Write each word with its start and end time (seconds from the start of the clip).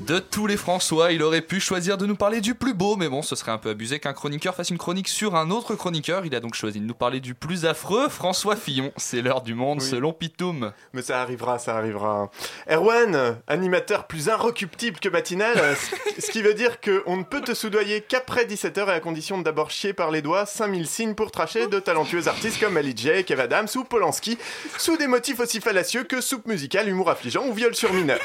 De 0.00 0.18
tous 0.20 0.46
les 0.46 0.56
François, 0.56 1.10
il 1.10 1.22
aurait 1.22 1.40
pu 1.40 1.58
choisir 1.58 1.96
de 1.98 2.06
nous 2.06 2.14
parler 2.14 2.40
du 2.40 2.54
plus 2.54 2.74
beau, 2.74 2.96
mais 2.96 3.08
bon, 3.08 3.22
ce 3.22 3.34
serait 3.34 3.50
un 3.50 3.58
peu 3.58 3.70
abusé 3.70 3.98
qu'un 3.98 4.12
chroniqueur 4.12 4.54
fasse 4.54 4.70
une 4.70 4.78
chronique 4.78 5.08
sur 5.08 5.34
un 5.34 5.50
autre 5.50 5.74
chroniqueur. 5.74 6.24
Il 6.26 6.34
a 6.34 6.40
donc 6.40 6.54
choisi 6.54 6.78
de 6.80 6.84
nous 6.84 6.94
parler 6.94 7.18
du 7.18 7.34
plus 7.34 7.64
affreux, 7.66 8.08
François 8.08 8.54
Fillon. 8.56 8.92
C'est 8.96 9.20
l'heure 9.22 9.40
du 9.40 9.54
monde 9.54 9.80
Oui. 9.80 9.88
selon 9.88 10.12
Pitoum. 10.12 10.72
Mais 10.92 11.02
ça 11.02 11.20
arrivera, 11.22 11.58
ça 11.58 11.76
arrivera. 11.76 12.30
Erwan, 12.70 13.36
animateur 13.48 14.06
plus 14.06 14.28
inrecuptible 14.28 15.00
que 15.00 15.08
matinal, 15.08 15.56
euh, 15.58 15.74
ce- 15.74 16.20
ce 16.26 16.30
qui 16.30 16.42
veut 16.42 16.54
dire 16.54 16.80
qu'on 16.80 17.16
ne 17.16 17.24
peut 17.24 17.40
te 17.40 17.54
soudoyer 17.54 18.00
qu'après 18.02 18.44
17h 18.44 18.88
et 18.88 18.92
à 18.92 19.00
condition 19.00 19.38
de 19.38 19.42
d'abord 19.42 19.70
chier 19.70 19.92
par 19.92 20.10
les 20.12 20.22
doigts 20.22 20.46
5000 20.46 20.86
signes 20.86 21.14
pour 21.14 21.30
tracher 21.32 21.66
de 21.66 21.80
talentueux 21.80 22.28
artistes 22.28 22.60
comme 22.60 22.76
Ali 22.76 22.94
J, 22.96 23.24
Kev 23.24 23.40
Adams 23.42 23.68
ou 23.74 23.82
Polanski, 23.82 24.38
sous 24.78 24.96
des 24.98 25.06
motifs 25.08 25.40
aussi 25.40 25.60
fallacieux 25.60 26.04
que 26.04 26.20
soupe 26.20 26.46
musicale, 26.46 26.88
humour 26.88 27.10
affligeant 27.10 27.46
ou 27.46 27.52
viol 27.54 27.74
sur 27.74 27.92
mineur. 27.92 28.20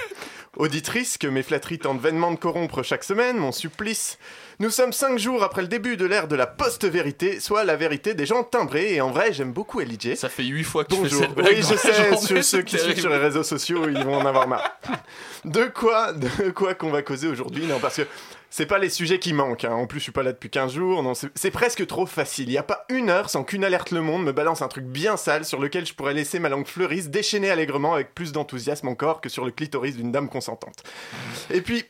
Auditrice 0.57 1.17
que 1.17 1.27
mes 1.27 1.43
flatteries 1.43 1.79
tentent 1.79 2.01
vainement 2.01 2.29
de 2.29 2.35
corrompre 2.35 2.83
chaque 2.83 3.05
semaine, 3.05 3.37
mon 3.37 3.53
supplice. 3.53 4.17
Nous 4.59 4.69
sommes 4.69 4.91
cinq 4.91 5.17
jours 5.17 5.43
après 5.43 5.61
le 5.61 5.69
début 5.69 5.95
de 5.95 6.05
l'ère 6.05 6.27
de 6.27 6.35
la 6.35 6.45
post-vérité, 6.45 7.39
soit 7.39 7.63
la 7.63 7.77
vérité 7.77 8.15
des 8.15 8.25
gens 8.25 8.43
timbrés, 8.43 8.95
et 8.95 8.99
en 8.99 9.11
vrai, 9.11 9.31
j'aime 9.31 9.53
beaucoup 9.53 9.79
Ali 9.79 9.97
J. 9.97 10.17
Ça 10.17 10.27
fait 10.27 10.43
8 10.43 10.63
fois 10.65 10.83
que 10.83 10.89
tu 10.89 10.95
fais 10.95 11.01
Bonjour. 11.03 11.21
cette 11.21 11.35
blague. 11.35 11.53
Oui, 11.55 11.61
je 11.61 11.75
sais, 11.77 11.93
journée, 11.93 12.43
ceux, 12.43 12.63
qui 12.63 12.77
suivent 12.77 12.99
sur 12.99 13.09
les 13.09 13.17
réseaux 13.17 13.43
sociaux, 13.43 13.87
ils 13.87 14.03
vont 14.03 14.15
en 14.17 14.25
avoir 14.25 14.45
marre. 14.49 14.77
De 15.45 15.71
quoi, 15.73 16.11
de 16.11 16.51
quoi 16.51 16.75
qu'on 16.75 16.91
va 16.91 17.01
causer 17.01 17.29
aujourd'hui? 17.29 17.65
Non, 17.65 17.79
parce 17.79 17.95
que 17.95 18.01
c'est 18.51 18.67
pas 18.67 18.77
les 18.77 18.89
sujets 18.89 19.17
qui 19.17 19.33
manquent. 19.33 19.63
hein. 19.63 19.71
En 19.73 19.87
plus, 19.87 19.99
je 19.99 20.03
suis 20.03 20.11
pas 20.11 20.21
là 20.23 20.33
depuis 20.33 20.49
15 20.49 20.73
jours. 20.73 21.13
C'est 21.33 21.51
presque 21.51 21.87
trop 21.87 22.05
facile. 22.05 22.49
Il 22.49 22.53
y 22.53 22.57
a 22.57 22.63
pas 22.63 22.85
une 22.89 23.09
heure 23.09 23.29
sans 23.29 23.43
qu'une 23.43 23.63
alerte 23.63 23.91
Le 23.91 24.01
Monde 24.01 24.23
me 24.23 24.33
balance 24.33 24.61
un 24.61 24.67
truc 24.67 24.83
bien 24.85 25.17
sale 25.17 25.45
sur 25.45 25.59
lequel 25.59 25.85
je 25.87 25.93
pourrais 25.93 26.13
laisser 26.13 26.37
ma 26.37 26.49
langue 26.49 26.67
fleurisse 26.67 27.09
déchaîner 27.09 27.49
allègrement 27.49 27.93
avec 27.93 28.13
plus 28.13 28.31
d'enthousiasme 28.33 28.89
encore 28.89 29.21
que 29.21 29.29
sur 29.29 29.45
le 29.45 29.51
clitoris 29.51 29.95
d'une 29.95 30.11
dame 30.11 30.29
consentante. 30.29 30.83
Et 31.49 31.61
puis. 31.61 31.85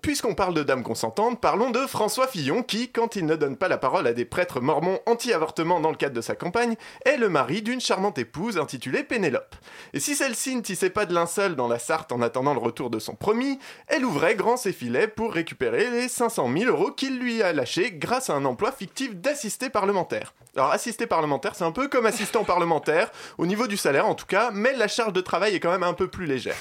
Puisqu'on 0.00 0.34
parle 0.34 0.54
de 0.54 0.62
dames 0.62 0.82
consentantes, 0.82 1.42
parlons 1.42 1.70
de 1.70 1.86
François 1.86 2.26
Fillon 2.26 2.62
qui, 2.62 2.88
quand 2.88 3.16
il 3.16 3.26
ne 3.26 3.36
donne 3.36 3.58
pas 3.58 3.68
la 3.68 3.76
parole 3.76 4.06
à 4.06 4.14
des 4.14 4.24
prêtres 4.24 4.60
mormons 4.60 4.98
anti-avortement 5.04 5.78
dans 5.78 5.90
le 5.90 5.96
cadre 5.96 6.14
de 6.14 6.22
sa 6.22 6.34
campagne, 6.34 6.76
est 7.04 7.18
le 7.18 7.28
mari 7.28 7.60
d'une 7.60 7.80
charmante 7.80 8.16
épouse 8.16 8.56
intitulée 8.56 9.04
Pénélope. 9.04 9.54
Et 9.92 10.00
si 10.00 10.14
celle-ci 10.14 10.56
ne 10.56 10.62
tissait 10.62 10.88
pas 10.88 11.04
de 11.04 11.12
linceul 11.12 11.54
dans 11.54 11.68
la 11.68 11.78
Sarthe 11.78 12.12
en 12.12 12.22
attendant 12.22 12.54
le 12.54 12.60
retour 12.60 12.88
de 12.88 12.98
son 12.98 13.14
promis, 13.14 13.58
elle 13.88 14.06
ouvrait 14.06 14.36
grand 14.36 14.56
ses 14.56 14.72
filets 14.72 15.06
pour 15.06 15.34
récupérer 15.34 15.90
les 15.90 16.08
500 16.08 16.50
000 16.50 16.70
euros 16.70 16.90
qu'il 16.90 17.18
lui 17.18 17.42
a 17.42 17.52
lâchés 17.52 17.92
grâce 17.92 18.30
à 18.30 18.34
un 18.34 18.46
emploi 18.46 18.72
fictif 18.72 19.16
d'assisté 19.16 19.68
parlementaire. 19.68 20.32
Alors 20.56 20.70
assisté 20.70 21.06
parlementaire, 21.06 21.54
c'est 21.54 21.64
un 21.64 21.72
peu 21.72 21.88
comme 21.88 22.06
assistant 22.06 22.44
parlementaire, 22.44 23.10
au 23.36 23.44
niveau 23.44 23.66
du 23.66 23.76
salaire 23.76 24.08
en 24.08 24.14
tout 24.14 24.26
cas, 24.26 24.50
mais 24.50 24.72
la 24.72 24.88
charge 24.88 25.12
de 25.12 25.20
travail 25.20 25.54
est 25.54 25.60
quand 25.60 25.70
même 25.70 25.82
un 25.82 25.94
peu 25.94 26.08
plus 26.08 26.24
légère. 26.24 26.56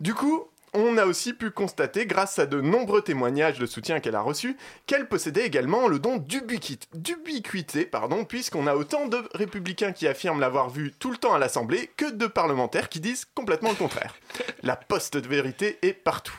Du 0.00 0.14
coup, 0.14 0.48
on 0.74 0.96
a 0.96 1.04
aussi 1.04 1.32
pu 1.32 1.50
constater, 1.50 2.06
grâce 2.06 2.38
à 2.38 2.46
de 2.46 2.60
nombreux 2.60 3.02
témoignages 3.02 3.58
de 3.58 3.66
soutien 3.66 4.00
qu'elle 4.00 4.14
a 4.14 4.20
reçus, 4.20 4.56
qu'elle 4.86 5.08
possédait 5.08 5.46
également 5.46 5.88
le 5.88 5.98
don 5.98 6.16
d'ubiquit- 6.16 6.88
d'ubiquité, 6.94 7.90
puisqu'on 8.28 8.66
a 8.66 8.74
autant 8.74 9.06
de 9.06 9.22
républicains 9.34 9.92
qui 9.92 10.08
affirment 10.08 10.40
l'avoir 10.40 10.70
vue 10.70 10.92
tout 10.98 11.10
le 11.10 11.16
temps 11.16 11.34
à 11.34 11.38
l'Assemblée 11.38 11.90
que 11.96 12.10
de 12.10 12.26
parlementaires 12.26 12.88
qui 12.88 13.00
disent 13.00 13.26
complètement 13.34 13.70
le 13.70 13.76
contraire. 13.76 14.14
La 14.62 14.76
poste 14.76 15.16
de 15.16 15.28
vérité 15.28 15.78
est 15.82 15.92
partout. 15.92 16.36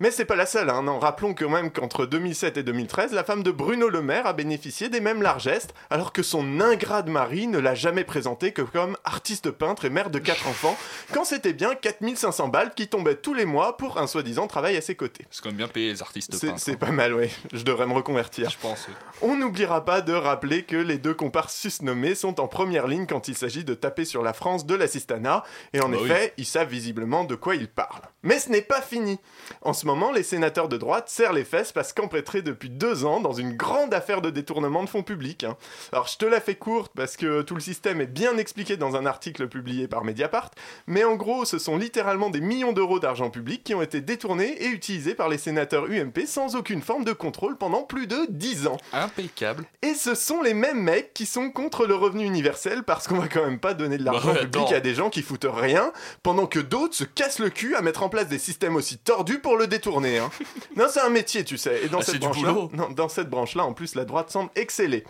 Mais 0.00 0.10
c'est 0.10 0.24
pas 0.24 0.36
la 0.36 0.46
seule, 0.46 0.68
hein. 0.70 0.82
non, 0.82 0.98
rappelons 0.98 1.34
quand 1.34 1.48
même 1.48 1.70
qu'entre 1.70 2.06
2007 2.06 2.56
et 2.56 2.62
2013, 2.62 3.12
la 3.12 3.22
femme 3.24 3.42
de 3.42 3.50
Bruno 3.50 3.88
Le 3.88 4.02
Maire 4.02 4.26
a 4.26 4.32
bénéficié 4.32 4.88
des 4.88 5.00
mêmes 5.00 5.22
largesses, 5.22 5.68
alors 5.90 6.12
que 6.12 6.22
son 6.22 6.60
ingrat 6.60 7.02
de 7.02 7.10
mari 7.10 7.46
ne 7.46 7.58
l'a 7.58 7.74
jamais 7.74 8.04
présenté 8.04 8.52
que 8.52 8.62
comme 8.62 8.96
artiste 9.04 9.50
peintre 9.50 9.84
et 9.84 9.90
mère 9.90 10.10
de 10.10 10.18
quatre 10.18 10.48
enfants, 10.48 10.76
quand 11.12 11.24
c'était 11.24 11.52
bien 11.52 11.74
4500 11.74 12.48
balles 12.48 12.72
qui 12.74 12.88
tombaient 12.88 13.14
tous 13.16 13.34
les 13.34 13.44
mois 13.44 13.76
pour 13.76 13.98
un 13.98 14.06
soi-disant 14.06 14.46
travail 14.46 14.76
à 14.76 14.80
ses 14.80 14.94
côtés. 14.96 15.26
C'est 15.30 15.42
quand 15.42 15.50
même 15.50 15.56
bien 15.58 15.68
payé 15.68 15.90
les 15.92 16.02
artistes 16.02 16.32
peintres, 16.40 16.58
c'est 16.58 16.72
hein. 16.72 16.76
pas 16.76 16.90
mal, 16.90 17.14
ouais, 17.14 17.30
je 17.52 17.62
devrais 17.62 17.86
me 17.86 17.92
reconvertir. 17.94 18.50
Je 18.50 18.58
pense. 18.58 18.86
oui. 18.88 18.94
On 19.22 19.36
n'oubliera 19.36 19.84
pas 19.84 20.00
de 20.00 20.12
rappeler 20.12 20.64
que 20.64 20.76
les 20.76 20.98
deux 20.98 21.14
comparses 21.14 21.56
susnommés 21.56 22.14
sont 22.14 22.40
en 22.40 22.48
première 22.48 22.86
ligne 22.88 23.06
quand 23.06 23.28
il 23.28 23.36
s'agit 23.36 23.64
de 23.64 23.74
taper 23.74 24.04
sur 24.04 24.22
la 24.22 24.32
France 24.32 24.66
de 24.66 24.74
l'assistanat, 24.74 25.44
et 25.72 25.80
en 25.80 25.88
Bah 25.88 25.98
oui. 26.00 26.10
effet, 26.10 26.34
ils 26.38 26.46
savent 26.46 26.68
visiblement 26.68 27.24
de 27.24 27.34
quoi 27.34 27.54
ils 27.54 27.68
parlent. 27.68 28.02
Mais 28.22 28.38
ce 28.38 28.48
n'est 28.50 28.62
pas 28.62 28.80
fini. 28.82 29.18
En 29.62 29.72
ce 29.82 29.86
moment, 29.88 30.12
les 30.12 30.22
sénateurs 30.22 30.68
de 30.68 30.76
droite 30.76 31.08
serrent 31.08 31.32
les 31.32 31.42
fesses 31.44 31.72
parce 31.72 31.92
qu'empêtrés 31.92 32.40
depuis 32.42 32.70
deux 32.70 33.04
ans 33.04 33.18
dans 33.20 33.32
une 33.32 33.56
grande 33.56 33.92
affaire 33.92 34.22
de 34.22 34.30
détournement 34.30 34.84
de 34.84 34.88
fonds 34.88 35.02
publics. 35.02 35.42
hein. 35.42 35.56
Alors 35.92 36.06
je 36.06 36.16
te 36.18 36.24
la 36.24 36.40
fais 36.40 36.54
courte 36.54 36.92
parce 36.94 37.16
que 37.16 37.42
tout 37.42 37.56
le 37.56 37.60
système 37.60 38.00
est 38.00 38.06
bien 38.06 38.36
expliqué 38.38 38.76
dans 38.76 38.94
un 38.94 39.06
article 39.06 39.48
publié 39.48 39.88
par 39.88 40.04
Mediapart, 40.04 40.52
mais 40.86 41.02
en 41.02 41.16
gros, 41.16 41.44
ce 41.44 41.58
sont 41.58 41.76
littéralement 41.76 42.30
des 42.30 42.40
millions 42.40 42.72
d'euros 42.72 43.00
d'argent 43.00 43.28
public 43.28 43.64
qui 43.64 43.74
ont 43.74 43.82
été 43.82 44.00
détournés 44.00 44.62
et 44.62 44.68
utilisés 44.68 45.16
par 45.16 45.28
les 45.28 45.36
sénateurs 45.38 45.86
UMP 45.90 46.26
sans 46.26 46.54
aucune 46.54 46.80
forme 46.80 47.04
de 47.04 47.12
contrôle 47.12 47.56
pendant 47.58 47.82
plus 47.82 48.06
de 48.06 48.26
10 48.28 48.68
ans. 48.68 48.76
Impeccable. 48.92 49.64
Et 49.82 49.94
ce 49.94 50.14
sont 50.14 50.42
les 50.42 50.54
mêmes 50.54 50.80
mecs 50.80 51.12
qui 51.12 51.26
sont 51.26 51.50
contre 51.50 51.86
le 51.86 51.96
revenu 51.96 52.24
universel 52.24 52.84
parce 52.84 53.08
qu'on 53.08 53.18
va 53.18 53.26
quand 53.26 53.44
même 53.44 53.58
pas 53.58 53.74
donner 53.74 53.98
de 53.98 54.04
l'argent 54.04 54.28
Bah 54.28 54.34
ouais, 54.34 54.40
public 54.42 54.62
attends. 54.66 54.76
à 54.76 54.80
des 54.80 54.94
gens 54.94 55.10
qui 55.10 55.22
foutent 55.22 55.48
rien 55.52 55.92
pendant 56.22 56.46
que 56.46 56.60
d'autres 56.60 56.94
se 56.94 57.02
cassent 57.04 57.40
le 57.40 57.50
cul 57.50 57.74
à 57.74 57.82
mettre 57.82 58.04
en 58.04 58.08
place 58.08 58.28
des 58.28 58.38
systèmes 58.38 58.76
aussi 58.76 58.98
tordus 58.98 59.40
pour 59.40 59.56
le 59.56 59.66
détourner. 59.72 60.18
hein. 60.18 60.30
non, 60.76 60.86
c'est 60.90 61.00
un 61.00 61.08
métier, 61.10 61.44
tu 61.44 61.58
sais. 61.58 61.84
Et 61.84 61.88
dans 61.88 61.98
Ah, 61.98 62.02
cette 62.04 62.20
branche-là, 62.20 62.54
dans 62.94 63.08
cette 63.08 63.28
branche-là, 63.28 63.64
en 63.64 63.72
plus, 63.72 63.94
la 63.94 64.04
droite 64.04 64.30
semble 64.30 64.50
exceller. 64.54 65.04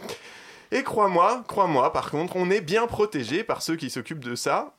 Et 0.74 0.82
crois-moi, 0.84 1.44
crois-moi, 1.46 1.92
par 1.92 2.10
contre, 2.10 2.34
on 2.36 2.50
est 2.50 2.62
bien 2.62 2.86
protégé 2.86 3.44
par 3.44 3.60
ceux 3.60 3.76
qui 3.76 3.90
s'occupent 3.90 4.24
de 4.24 4.34
ça. 4.34 4.74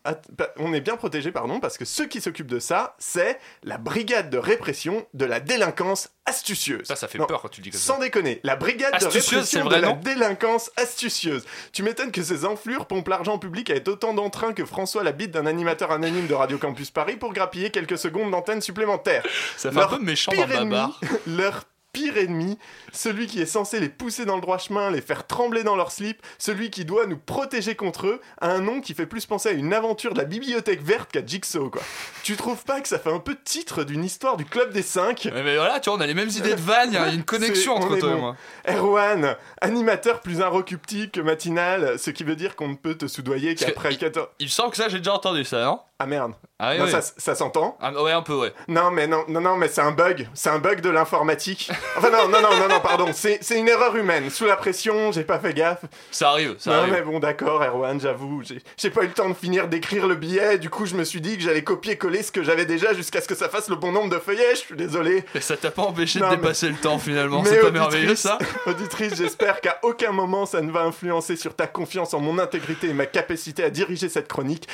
On 0.58 0.74
est 0.74 0.82
bien 0.82 0.98
protégé, 0.98 1.32
pardon, 1.32 1.60
parce 1.60 1.78
que 1.78 1.86
ceux 1.86 2.08
qui 2.08 2.20
s'occupent 2.20 2.50
de 2.50 2.58
ça, 2.58 2.96
c'est 2.98 3.38
la 3.64 3.78
brigade 3.78 4.32
de 4.32 4.40
répression 4.40 5.06
de 5.14 5.26
la 5.26 5.40
délinquance 5.40 6.10
astucieuse. 6.26 6.88
Ça, 6.88 6.96
ça 6.96 7.08
fait 7.08 7.20
Non, 7.20 7.28
peur 7.28 7.44
quand 7.44 7.50
tu 7.50 7.62
dis 7.62 7.70
que 7.70 7.78
ça. 7.78 7.94
sans 7.94 8.00
déconner, 8.00 8.40
la 8.44 8.56
brigade 8.56 9.00
de 9.00 9.06
répression 9.06 9.66
vrai 9.66 9.78
de 9.78 9.82
la 9.82 9.94
délinquance 9.94 10.72
astucieuse. 10.78 11.46
Tu 11.74 11.84
m'étonnes 11.84 12.12
que 12.12 12.24
ces 12.24 12.44
enflures 12.44 12.88
pompent 12.88 13.10
l'argent 13.10 13.38
public 13.38 13.70
avec 13.70 13.88
autant 13.88 14.16
d'entrain 14.16 14.54
que 14.54 14.66
François 14.66 15.04
la 15.04 15.12
bite 15.12 15.30
d'un 15.32 15.46
animateur 15.46 15.92
anonyme 15.92 16.26
de 16.26 16.34
Radio 16.34 16.58
Campus 16.58 16.90
Paris 16.90 17.18
pour 17.18 17.34
grappiller 17.34 17.70
quelques 17.70 18.00
secondes 18.00 18.32
d'antenne 18.32 18.62
supplémentaires. 18.62 19.24
Ça 19.58 19.70
fait 19.70 19.76
Leur 19.78 19.94
un 19.94 19.98
peu 19.98 20.04
méchant 20.04 20.32
dans 20.32 20.38
Pire 20.38 20.48
ma 20.48 20.56
ennemi, 20.56 20.72
barre. 20.72 21.00
leur 21.28 21.64
pire 21.94 22.18
ennemi, 22.18 22.58
celui 22.92 23.28
qui 23.28 23.40
est 23.42 23.46
censé 23.46 23.80
les 23.80 23.88
pousser 23.90 24.26
dans 24.26 24.36
le 24.36 24.42
droit 24.42 24.58
chemin, 24.58 24.90
les 24.92 25.00
faire 25.02 25.26
trembler 25.28 25.64
dans 25.64 25.76
leur 25.76 25.92
slip, 25.92 26.22
celui 26.40 26.72
qui 26.72 26.86
doit 26.86 27.06
nous 27.06 27.18
protéger 27.18 27.76
contre 27.76 28.08
eux, 28.08 28.22
a 28.42 28.50
un 28.50 28.60
nom 28.60 28.82
qui 28.82 28.94
fait 28.96 29.06
plus 29.06 29.26
penser 29.28 29.50
à 29.50 29.52
une 29.54 29.74
aventure 29.74 30.14
de 30.14 30.18
la 30.20 30.26
bibliothèque 30.26 30.82
verte 30.82 31.12
qu'à 31.12 31.26
Jigsaw, 31.26 31.70
quoi. 31.70 31.82
Tu 32.24 32.36
trouves 32.36 32.64
pas 32.66 32.82
que 32.82 32.88
ça 32.88 32.98
fait 33.00 33.12
un 33.12 33.20
peu 33.20 33.36
titre 33.44 33.84
d'une 33.84 34.04
histoire 34.04 34.38
du 34.38 34.46
Club 34.46 34.74
des 34.74 34.82
Cinq? 34.82 35.30
Ouais, 35.32 35.44
mais 35.44 35.56
voilà, 35.56 35.80
tu 35.80 35.90
vois, 35.90 36.00
on 36.00 36.02
a 36.02 36.08
les 36.08 36.14
mêmes 36.16 36.30
idées 36.30 36.56
de 36.56 36.62
vannes, 36.62 36.90
il 36.90 36.96
y 36.96 36.98
a 36.98 37.10
une 37.14 37.24
connexion 37.24 37.76
entre 37.76 37.96
toi 37.98 38.12
et 38.12 38.16
moi. 38.16 38.36
Erwan, 38.68 39.36
animateur 39.62 40.22
plus 40.22 40.42
inrecuptible 40.42 41.12
que 41.12 41.22
matinal, 41.22 42.00
ce 42.00 42.10
qui 42.10 42.24
veut 42.24 42.36
dire 42.36 42.56
qu'on 42.56 42.70
ne 42.70 42.76
peut 42.76 42.96
te 42.96 43.08
soudoyer 43.08 43.56
qu'après 43.56 43.92
il- 43.94 43.98
14... 44.00 44.28
Il 44.40 44.46
me 44.48 44.50
semble 44.50 44.72
que 44.72 44.78
ça, 44.78 44.90
j'ai 44.90 44.98
déjà 44.98 45.14
entendu 45.14 45.46
ça, 45.46 45.64
non? 45.64 45.80
Ah 46.00 46.06
merde, 46.08 46.34
Ah 46.66 46.72
oui, 46.72 46.80
non, 46.80 46.86
oui. 46.86 46.92
ça, 46.92 47.02
ça 47.02 47.36
s'entend 47.36 47.78
Ah, 47.82 47.92
ouais, 47.92 48.12
un 48.14 48.22
peu, 48.22 48.36
ouais. 48.36 48.54
Non 48.68 48.90
mais 48.92 49.06
non, 49.08 49.26
non, 49.28 49.42
non, 49.42 49.58
mais 49.58 49.68
c'est 49.68 49.82
un 49.82 49.92
bug, 49.92 50.30
c'est 50.34 50.50
un 50.50 50.60
bug 50.60 50.80
de 50.82 50.90
l'informatique. 50.90 51.70
Enfin 51.98 52.10
non, 52.10 52.30
non, 52.30 52.42
non, 52.42 52.56
non, 52.58 52.68
non, 52.70 52.80
pardon, 52.80 53.08
c'est 53.14 53.40
c'est 53.42 53.60
une 53.60 53.68
erreur 53.68 53.96
humaine, 53.98 54.30
sous 54.30 54.46
la 54.46 54.56
pression, 54.56 55.12
j'ai 55.12 55.24
pas 55.24 55.40
fait 55.40 55.54
gaffe. 55.54 55.84
Ça 56.12 56.30
arrive, 56.30 56.56
ça 56.60 56.72
non 56.72 56.78
arrive. 56.78 56.94
mais 56.94 57.02
bon 57.02 57.20
d'accord 57.20 57.62
Erwan, 57.64 58.00
j'avoue, 58.00 58.42
j'ai 58.78 58.90
pas 58.90 59.04
eu 59.04 59.08
le 59.08 59.14
temps 59.14 59.28
de 59.30 59.34
finir 59.34 59.68
d'écrire 59.68 60.08
le 60.08 60.16
billet, 60.16 60.58
du 60.58 60.70
coup 60.70 60.86
je 60.86 60.96
me 60.96 61.04
suis 61.04 61.20
dit 61.22 61.36
que 61.38 61.44
j'allais 61.44 61.64
copier-coller 61.64 62.24
ce 62.24 62.32
que 62.32 62.44
j'avais 62.44 62.66
déjà 62.66 62.94
jusqu'à 62.94 63.20
ce 63.22 63.28
que 63.28 63.36
ça 63.36 63.50
fasse 63.50 63.70
le 63.70 63.76
bon 63.76 63.92
nombre 63.92 64.10
de 64.10 64.20
feuillets, 64.20 64.52
je 64.52 64.60
suis 64.60 64.76
désolé. 64.76 65.26
Et 65.36 65.42
ça 65.42 65.58
t'a 65.58 65.72
pas 65.72 65.82
empêché 65.84 66.20
Non, 66.20 66.28
de 66.28 66.32
mais- 66.32 66.38
dépasser 66.38 66.70
le 66.70 66.76
temps 66.76 66.98
finalement, 67.00 67.42
Mais 67.42 67.50
c'est 67.50 67.60
pas 67.62 67.72
merveilleux 67.72 68.16
ça 68.16 68.38
Auditrice, 68.68 69.16
j'espère 69.16 69.60
qu'à 69.62 69.80
aucun 69.84 70.12
moment 70.12 70.46
ça 70.46 70.62
ne 70.62 70.72
va 70.72 70.82
influencer 70.84 71.36
sur 71.36 71.56
ta 71.56 71.68
confiance 71.68 72.14
en 72.14 72.20
mon 72.20 72.40
intégrité 72.40 72.88
et 72.90 72.94
ma 72.94 73.06
capacité 73.06 73.64
à 73.64 73.70
diriger 73.70 74.08
cette 74.10 74.28
chronique, 74.28 74.68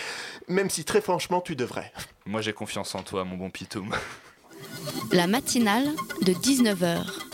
même 0.47 0.69
si 0.69 0.83
très 0.85 1.01
franchement 1.01 1.41
tu 1.41 1.55
devrais. 1.55 1.78
Moi 2.25 2.41
j'ai 2.41 2.53
confiance 2.53 2.95
en 2.95 3.03
toi, 3.03 3.23
mon 3.23 3.37
bon 3.37 3.49
Pitoum. 3.49 3.93
La 5.11 5.27
matinale 5.27 5.89
de 6.21 6.33
19h 6.33 7.28